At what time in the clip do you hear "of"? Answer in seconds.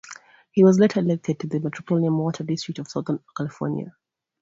2.79-2.87